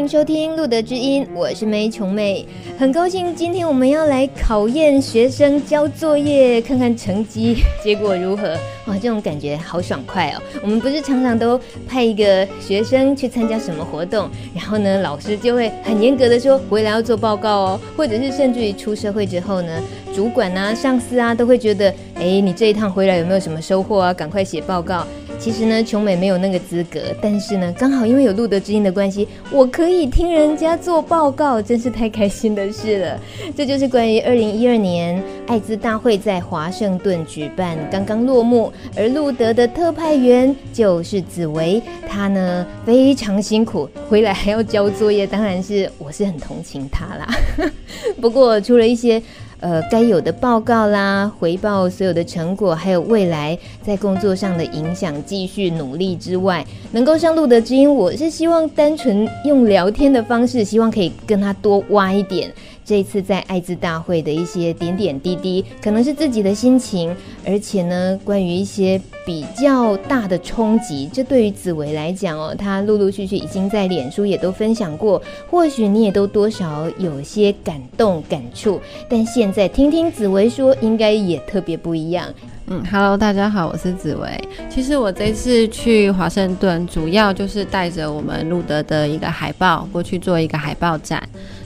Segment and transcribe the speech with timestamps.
[0.00, 2.46] 欢迎收听《路德之音》，我是梅琼妹，
[2.78, 8.56] 很高兴今天我们要来考验学生交作业，看看成绩 结果如何。
[8.86, 10.40] 哇，这种感觉好爽快哦！
[10.62, 19.82] 我们不是常常都派一个学生去参加什么活动，然后呢，老师就会很严格的说回来要做报告哦，或者是甚至于出社会之后呢，
[20.16, 24.14] 主管啊、上司啊都会觉得，哎，你这一趟回来有没有什么收获啊？
[24.14, 25.06] 赶快写报告。
[25.40, 33.18] 其实呢，琼美没有那个资格，但是呢，刚好因为有路德之音的关系，我可以听人家做报告，真是太开心的事了。
[33.56, 47.26] 这就是关于二零一二年艾滋大会在华盛顿举办，刚刚落幕，而路德的特派员就是紫薇，她呢非常辛苦，回来还要交作业，当然是我是很同情她啦。
[48.20, 49.22] 不过除了一些。
[49.60, 62.52] 呃，该有的报告啦，回报所有的成果，还有未来在工作上的影响，继续努力之外，能够上露德之音，我是希望单纯用聊天的方式，希望可以跟他多挖一点。
[62.84, 67.14] 这一次在艾滋大会的一些点点滴滴，可能是自己的心情，
[67.46, 82.26] 而且呢，关于一些比较大的冲击，这对于紫薇来讲哦，他陆陆续续已经在脸书也都分享过，或许你也都多少有些感动感触，但现在听听紫薇说，应该也特别不一样。
[82.72, 84.48] 嗯，Hello，大家好，我是紫薇。
[84.70, 91.20] 其实我这次去华盛顿，主要就是带着我们路德的一个海报过去做一个海报展。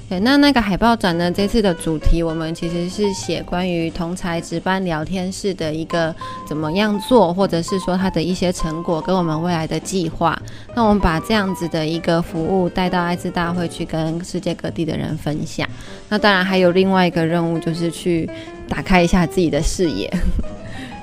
[0.09, 1.31] 对，那那个海报展呢？
[1.31, 6.15] 这次的主题我们其实是写关于同才值班聊天室的一个
[6.49, 10.41] 怎么样做，或者是说它的一些成果跟我们未来的计划。
[10.75, 15.69] 那我们把这样子的一个服务带到艾滋大会去跟世界各地的人分享。
[16.09, 18.27] 那当然还有另外一个任务，就是去
[18.71, 20.11] 打开一下自己的视野。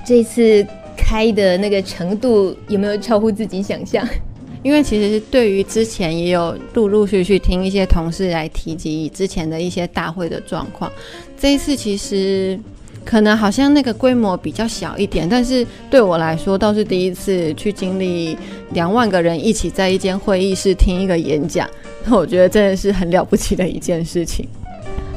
[0.06, 0.66] 这次
[0.98, 4.08] 开的那个程度有没有超乎自己想象？
[4.64, 10.92] 因为其实对于之前也有陆陆续续听一些同事来提及之前的一些大会的状况，
[11.36, 12.60] 这一次其实
[13.04, 18.38] 可能好像那个规模比较小一点，但是对我来说倒是第一次去经历
[18.74, 21.68] 两万个人一起在一间会议室听一个演讲，
[22.06, 24.48] 那 我觉得真的是很了不起的一件事情。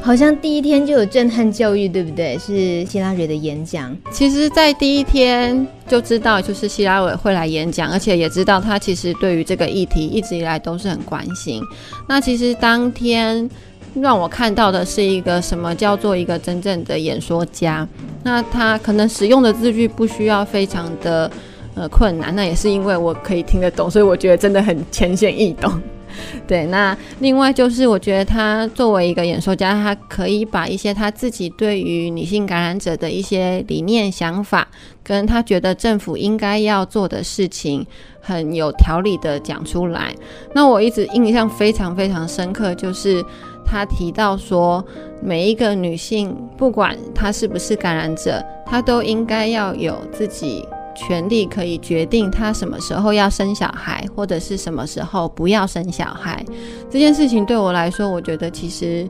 [0.02, 2.36] 好像第一天就有震撼教育，对不对？
[2.38, 3.96] 是希拉蕊的演讲。
[4.12, 11.62] 其实，在第一天就知道，就是希拉蕊会来演讲，而且也知道他其实对于这个议题一直以来都是很关心。
[12.06, 13.48] 那其实当天
[13.94, 17.88] 让我看到的是一个什么叫做一个真正的演说家。
[18.22, 21.30] 那他可能使用的字句不需要非常的
[21.74, 25.80] 呃困难，那也是因为我可以听得懂，所以我觉得真的很浅显易懂。
[26.46, 34.68] 对，那另外就是我觉得他作为一个演说家，他可以把一些他自己对于女性感染者的一些理念、想法，
[35.02, 37.86] 跟他觉得政府应该要做的事情，
[38.20, 40.14] 很有条理的讲出来。
[40.54, 43.24] 那我一直印象非常非常深刻，就是
[43.64, 44.84] 他提到说，
[45.22, 50.66] 每一个女性，不管她是不是感染者，她都应该要有自己。
[50.94, 56.44] 权利可以决定他什么时候要生小孩，或者是什么时候不要生小孩。
[56.90, 59.08] 这件事情对我来说，我觉得其实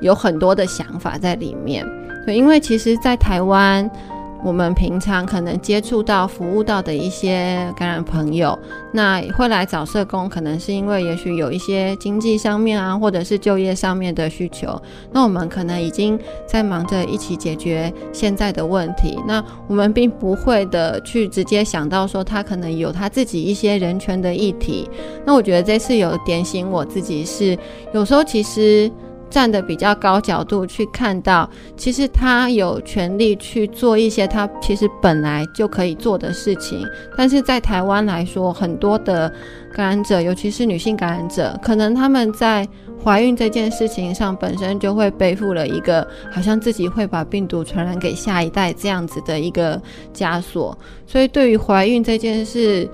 [0.00, 1.86] 有很多的想法在里面。
[2.24, 3.90] 对，因为其实，在台湾。
[4.44, 8.56] 我们平常可能接触到、服务到的一些感染朋友，
[8.92, 14.78] 那会来找社工，可能是因为也许有一些经济上面啊，或者是就业上面的需求。
[15.10, 24.90] 那我们可能已经在忙着一起解决现在的问题，那我们并不会的去直接想到说他可能有他自己一些人权的议题。
[25.24, 27.58] 那我觉得这次有点醒我自己是，
[27.94, 28.92] 有时候其实。
[29.34, 36.86] 站得比较高角度去看到，其实他有权利去做一些他其实本来就可以做的事情。
[37.16, 39.28] 但是在台湾来说，很多的
[39.72, 42.64] 感染者，尤其是女性感染者，可能他们在
[43.02, 49.82] 怀孕这件事情上本身就会背负了一个好像自己会把病毒传染给下一代这样子的一个
[50.14, 50.78] 枷锁。
[51.08, 52.88] 所以对于怀孕这件事，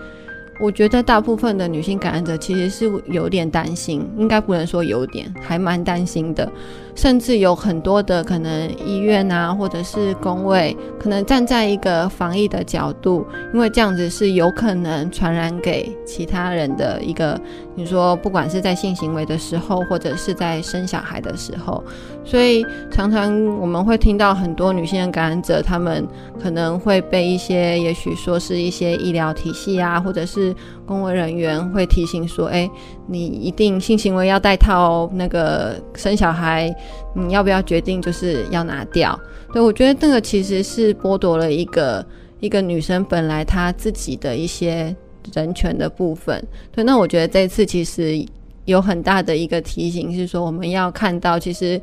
[0.60, 6.50] 我觉得大部分的女性感染者其实是有点担心，应该不能说有点，还蛮担心的。
[6.94, 17.40] 甚至有很多的可能医院啊，或者是工位，可能站在一个防疫的角度，因为这样子是有可能传染给其他人的一个。
[17.76, 21.82] 你说，不管是在性行为的时候，或者是在生小孩的时候，
[22.24, 26.06] 所以常常我们会听到很多女性的感染者，她们
[26.42, 30.30] 可能会被一些，也许说是一些医疗体系啊，或者是。
[30.40, 30.54] 是
[30.86, 32.70] 公卫人员会提醒说，哎，
[33.06, 36.72] 你一定性行为要戴套哦，那个生小孩，
[37.14, 39.18] 你要不要决定就是要拿掉？
[39.52, 42.04] 对，我觉得那个其实是剥夺了一个
[42.40, 44.94] 一个女生本来她自己的一些
[45.34, 46.42] 人权的部分。
[46.72, 48.24] 对，那我觉得这次其实
[48.64, 51.80] 有很大的一个提醒是说，我们要看到其实。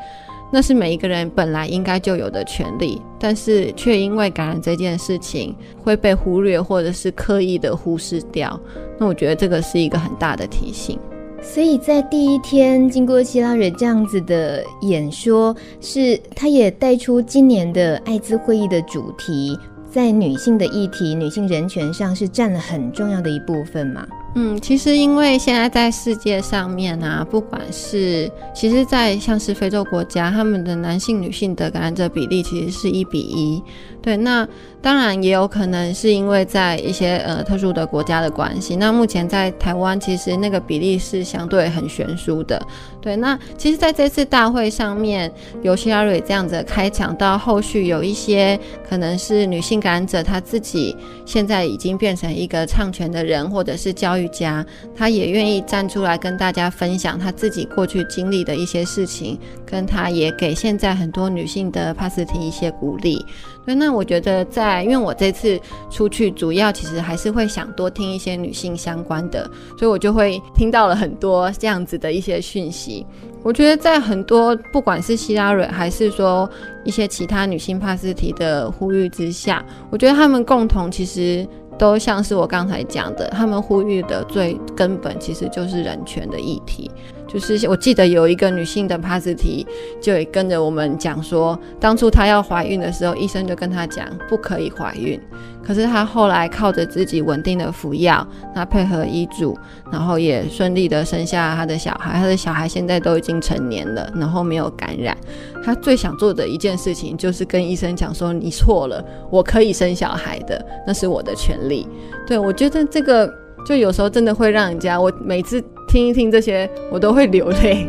[0.49, 5.53] 那是每一个人本来应该就有的权利，但是却因为感染这件事情
[5.83, 8.57] 会被忽略，或者是刻意的忽视掉。
[8.97, 10.97] 那我觉得这个是一个很大的提醒。
[11.41, 19.57] 所以在第一天经过希拉蕊这样子的演说，是他也带出今年的艾滋会议的主题，
[19.89, 24.05] 在女性的议题、女性人权上是占了很重要的一部分嘛。
[24.39, 33.63] 嗯，其实因为现在在世界上面啊，不管是其实，在像是非洲国家，他们的男性、女性的感染者比例其实是一比一。
[33.99, 34.47] 对，那
[34.79, 38.75] 当然也有可能是因为在一些呃特殊的国家的关系。
[38.75, 42.61] 那目前在台湾，其实那个比例是相对很悬殊的。
[43.01, 45.29] 对，那其实在这次大会上面，
[45.63, 48.57] 由希拉蕊这样子开场，到后续有一些
[48.87, 50.95] 可能是女性感染者，她自己
[51.25, 54.65] 现在已经变成一个唱权的人，或者是教育家，
[54.95, 63.25] 她也愿意站出来跟大家分享她自己过去经历的一些事情，跟她也给现在很多女性的帕斯提一些鼓励。
[63.65, 65.59] 对，那我觉得在，因为我这次
[65.89, 69.43] 出去主要其实还是会想多听一些女性相关的，
[69.77, 73.05] 所以我就会听到了很多这样子的一些讯息。
[73.43, 76.49] 我觉得在很多不管是希拉蕊还是说
[76.83, 81.45] 一些其他女性帕斯提的呼吁之下，我觉得他们共同其实
[81.77, 86.89] 都像是我刚才讲的，他们呼吁的最根本其实就是人权的议题。
[87.27, 89.67] 就是我记得有一个女性的帕斯提，
[90.01, 95.19] 就也跟着我们讲说，当初她要怀孕的时候，医生就跟她讲不可以怀孕。
[95.61, 98.25] 可是她后来靠着自己稳定的服药，
[98.55, 99.57] 她配合医嘱，
[99.91, 102.13] 然后也顺利的生下她的小孩。
[102.13, 105.15] 她的小孩现在都已经成年了，然后没有感染。
[105.63, 111.85] 她最想做的一件事情就是跟医生讲说：“你错了，我可以生小孩的，那是我的权利。”
[112.25, 113.29] 对，我觉得这个
[113.65, 115.61] 就有时候真的会让人家，我每次。
[115.87, 117.87] 听一听这些，我都会流泪。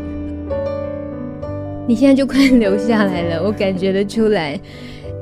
[1.86, 4.58] 你现在就快流下来了， 我感觉得出来。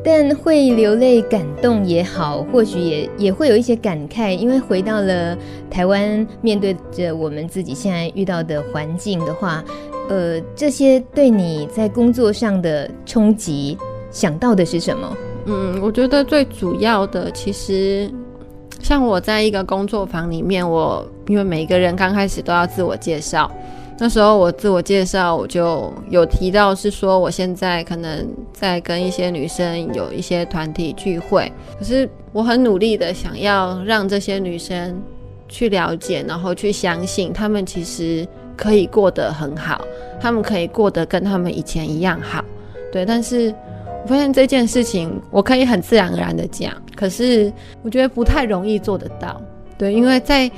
[0.05, 5.37] 但会流泪、感动也好，或许也也会有一些感慨，因为回到了
[5.69, 9.65] 台湾，面对着我们自己现在遇到的环境的话，
[10.09, 13.77] 呃，这些对你在工作上的冲击，
[14.13, 15.17] 想到的是什么？
[15.47, 18.09] 嗯，我觉得最主要的其实。
[18.87, 23.51] 像我在一个工作坊里面，我因为每一个人刚开始都要自我介绍，
[23.99, 35.03] 那时候我自我介绍我就有提到是说我现在可能在跟一些女生有一些团体聚会，可是我很努力的想要让这些女生
[35.49, 38.25] 去了解，然后去相信她们其实
[38.57, 39.85] 可以过得很好，
[40.21, 42.41] 她们可以过得跟她们以前一样好，
[42.93, 43.53] 对，但是。
[44.07, 49.43] 我发现这件事情，我可以很自然而然的讲，可是我觉得不太容易做得到。
[49.77, 50.49] 对，因为在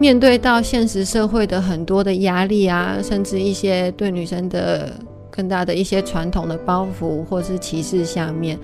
[0.00, 4.90] 面对到现实社会的很多的压力啊，甚至一些对女生的
[5.30, 8.58] 更大的一些传统的包袱或是歧视下面，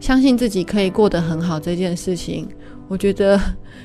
[0.00, 2.48] 相信自己可以过得很好这件事情，
[2.88, 3.38] 我觉得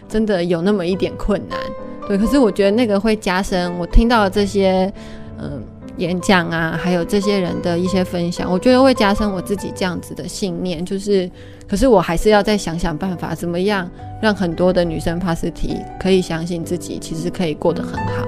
[0.07, 1.59] 真的有那么一点困难。
[2.07, 4.89] 对，可是我觉得那个会加深我听到的这些，
[5.37, 5.61] 嗯。
[6.01, 10.83] 演讲啊，还有这些人的一些分享，我觉得会加深我自己这样子的信念。
[10.83, 11.29] 就是，
[11.69, 13.87] 可是我还是要再想想办法，怎么样
[14.19, 18.27] 让很多的女生帕斯提可以相信自己，其实可以过得很好。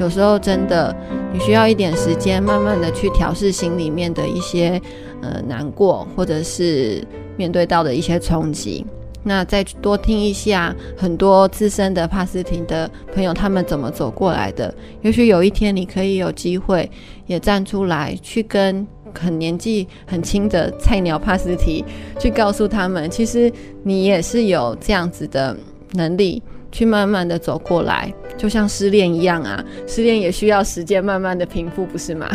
[0.00, 0.96] 有时候真的，
[1.30, 4.80] 你需要一点时间，慢慢的去调试心里面的一些
[5.20, 8.86] 呃难过，或者是面对到的一些冲击。
[9.24, 14.72] 那再多听一下很多资深的帕斯提的朋友，他们怎么走过来的？
[15.02, 16.90] 也许有一天你可以有机会
[17.26, 18.86] 也站出来，去跟
[19.18, 21.84] 很年纪很轻的菜鸟帕斯提，
[22.18, 25.56] 去告诉他们，其实你也是有这样子的
[25.94, 32.28] 能力，去慢慢的走过来，就像失恋一样啊，失恋也需要时间慢慢的平复，不是吗？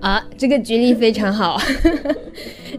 [0.00, 1.58] 啊，这个举例非常好。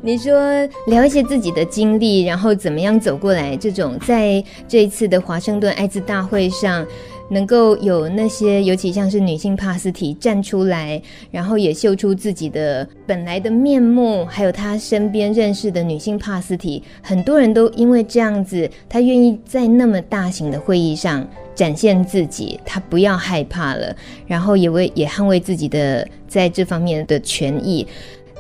[0.01, 6.86] 你说聊一些自己的经历，然后怎么样走过来，这种在这一次的华盛顿艾滋大会上，
[7.29, 21.27] 能够有那些，尤其像是女性帕斯提站出来，然后也秀出自己的本来的面目，还有他身边认识的女性帕斯提，很多人都因为这样子，他愿意在那么大型的会议上。
[21.55, 23.93] 展现自己，他不要害怕了，
[24.25, 27.86] 然后也为也捍卫自己的在这方面的权益。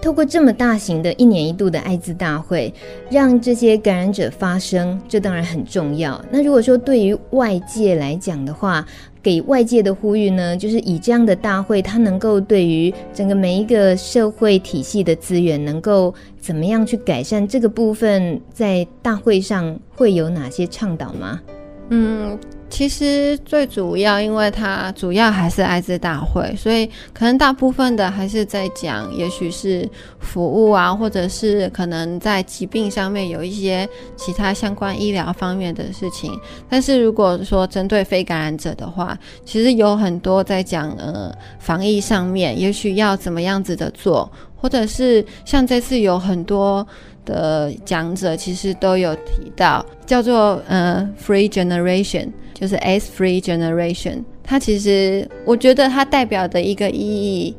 [0.01, 2.73] 透过这么大型的一年一度的艾滋大会，
[3.09, 6.23] 让这些感染者发声，这当然很重要。
[6.31, 8.85] 那如果说对于外界来讲的话，
[9.21, 21.41] 给外界的呼吁呢，就是以这样的大会，它能够对于整个每一个社会体系的资源，能够怎么样去改善这个部分，在大会上会有哪些倡导吗？
[21.89, 22.37] 嗯。
[22.69, 36.31] 其实最主要，因为它主要还是艾滋大会，所以可能大部分的还是在讲，也许是服务啊，或者是可能在疾病上面有一些其他相关医疗方面的事情。
[36.69, 46.85] 但是如果说针对非感染者的话，其实有很多在讲呃防疫上面，也许要怎么样子的做，或者是像这次有很多。
[47.25, 54.23] 的讲者其实都有提到，叫做呃 Free Generation，就是 S Free Generation。
[54.43, 57.55] 它其实我觉得它代表的一个意义，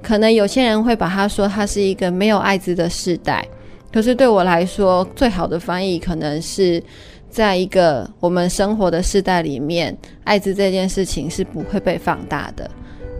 [0.00, 3.44] 可能有些人会把它说它是一个没有艾滋的世代。
[3.92, 6.80] 可是对我来说，最好的翻译可能是
[7.28, 12.70] 在一个我们生活的世代里面，艾滋这件事情是不会被放大的。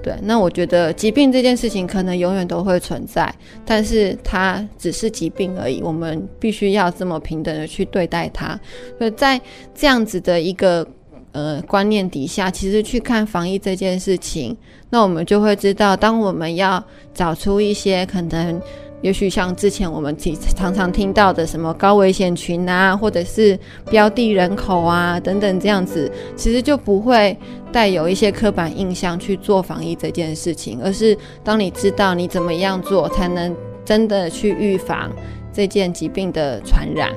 [0.03, 3.33] 对，那我觉得疾病这件事情可能永远都会存在，
[3.65, 5.83] 但是它只是疾病而已。
[5.83, 8.59] 我们必须要这么平等的去对待它。
[8.99, 9.41] 所以在
[9.75, 10.87] 这样子的一个
[11.33, 14.57] 呃观念底下，其实去看防疫这件事情，
[14.91, 18.61] 那我们就会知道，当我们要找出一些可能。
[19.01, 20.17] 也许像之前我们
[20.57, 23.59] 常常听到的什么高危险群啊，或者是
[23.91, 27.37] 标的人口啊等等这样子，其实就不会
[27.71, 35.11] 带有一些刻板印象去做防疫这件事情，而是当你知道你怎么样做才能真的去预防
[35.53, 37.11] 这件疾病的传染，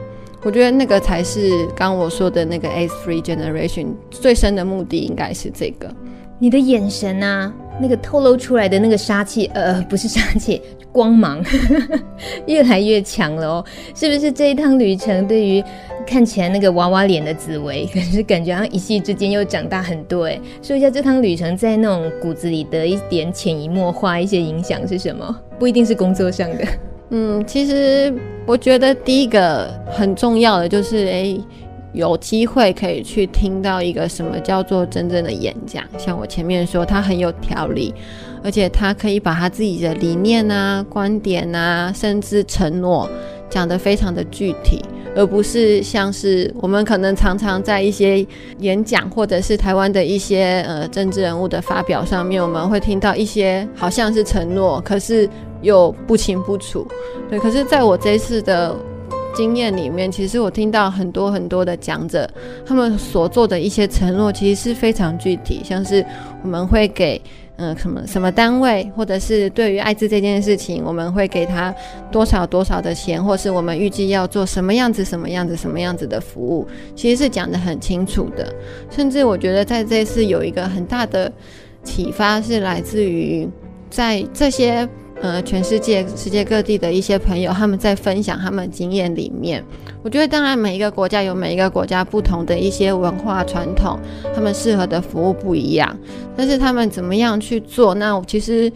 [0.43, 5.91] 我觉得那个才是刚我说的那个 AIDS Free Generation 最深的目的，应该是这个。
[6.37, 10.61] 你的眼神啊，那个透露出来的那个杀气，呃，不是杀气。
[10.91, 11.43] 光芒
[12.47, 15.63] 越来越强了哦，是不是这一趟旅程对于
[16.05, 20.39] 看起来那个娃娃脸的紫薇，可 是感觉好像一夕之间又长大很多哎？
[20.61, 25.35] 说一下这趟旅程在那种骨子里的一点潜移默化一些影响是什么？
[25.57, 26.65] 不一定是工作上的。
[27.11, 28.13] 嗯，其实
[28.45, 31.37] 我觉得第一个很重要的就是哎。
[31.93, 37.93] 有机会可以去听到一个什么叫做真正的演讲，像我前面说，他很有条理，
[38.43, 43.09] 而且他可以把他自己的理念啊、观点啊，甚至承诺
[43.49, 44.83] 讲得非常的具体，
[45.15, 48.25] 而不是像是我们可能常常在一些
[48.59, 55.29] 演讲或者是台湾的一些呃政治人物的发表上面，我们会听到一些好像是承诺，可是
[55.61, 56.87] 又不清不楚。
[57.29, 58.75] 对，可是在我这次的。
[59.33, 62.29] 经验里面，其实我听到很多很多的讲者，
[62.65, 66.05] 他们所做的一些承诺，其实是非常具体，像是
[66.43, 67.19] 我们会给
[67.61, 71.73] 呃、什么什么单位，或者是对于艾滋这件事情，我们会给他
[72.11, 78.51] 多少多少的钱，或是我们预计要做什么样子、什么样子、什么样子的服务，其实是讲得很清楚的。
[78.89, 81.31] 甚至我觉得在这次有一个很大的
[81.83, 83.47] 启发，是来自于
[83.89, 84.89] 在这些。
[85.21, 89.63] 呃，全世界世界各地的一些朋友，他们在分享他们经验里面，
[90.01, 93.99] 我觉得当然每一个国家有每一个国家不同的一些文化传统，
[94.33, 95.95] 他们适合的服务不一样，
[96.35, 97.93] 但是他们怎么样去做？
[97.93, 98.71] 那其实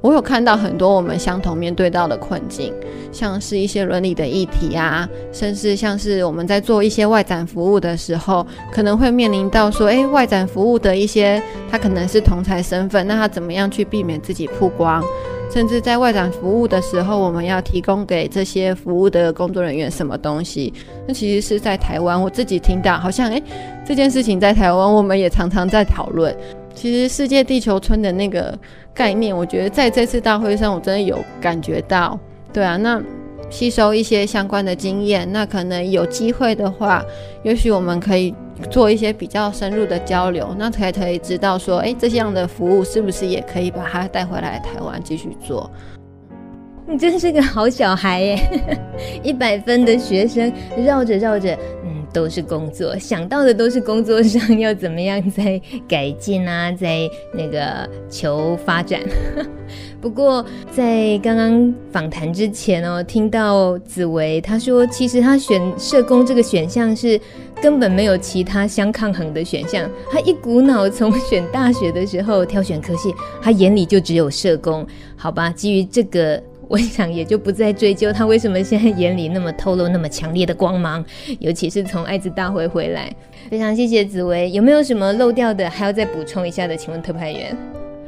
[0.00, 2.74] 我有看到很多我们相同面对到的困境，
[3.12, 15.00] 像是一些伦理的议题啊，甚至像是我们在做一些外展服务的时候，可能会面临到说，诶，外展服务的一些他可能是同才身份，那他怎么样去避免自己曝光？
[15.54, 20.74] 甚至在外展服务的时候，我们要提供给这些服务的工作人员什么东西？
[21.06, 23.40] 那其实是在台湾，我自己听到好像，诶，
[23.86, 26.36] 这件事情在台湾我们也常常在讨论。
[26.74, 28.58] 其实世界地球村的那个
[28.92, 32.18] 概念，我觉得在这次大会上我真的有感觉到。
[32.52, 33.00] 对啊，那
[33.50, 37.04] 吸收一些相关的经验，那可能有机会的话，
[37.42, 38.34] 也许我们可以。
[38.70, 45.68] 做一些比较深入的交流，那才可以知道说，哎，这样的服务是不是也可以把它带回来台湾继续做？
[46.86, 48.38] 你真是个好小孩耶！
[49.24, 59.00] 一百分的学生绕着绕着，嗯，都是工作，想到的都是工作上要怎么样在改进啊， 在那个求发展。
[60.00, 67.18] 不过在刚刚访谈之前哦，听到紫薇她说，其实她选社工这个选项是
[67.62, 69.90] 根本没有其他相抗衡的选项。
[70.10, 74.86] 她一股脑从选大学的时候挑选科系，她眼里就只有社工。
[75.16, 81.04] 好吧，基于这个，我想也就不再追究他为什么现在眼里那么透露那么强烈的光芒，
[81.38, 83.14] 尤其是从艾滋大会回来。
[83.50, 86.76] 非常谢谢紫薇，有没有什么漏掉的还要再补充一下的？
[86.76, 87.56] 请问特派员。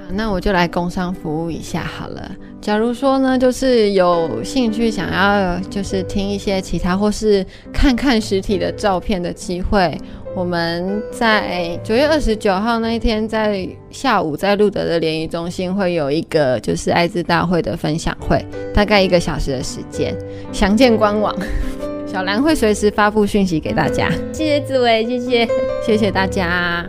[0.08, 2.30] 那我就来工商服务一下好了。
[2.60, 9.96] 假如说呢，就是有兴趣想要就是听一些其他或是看看实体的照片的机会，
[10.36, 20.14] 我们在九月二十九号那一天，在下午在路德的联谊中心会有一个就是艾滋大会的分享会，大概一个小时的时间，
[20.52, 21.34] 详见官网。
[22.06, 24.10] 小兰会随时发布讯息给大家。
[24.30, 25.48] 谢谢紫薇，谢谢，
[25.86, 26.86] 谢谢大家。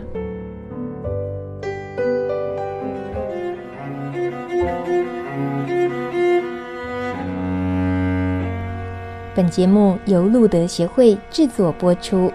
[9.34, 12.30] 本节目由路德协会制作播出。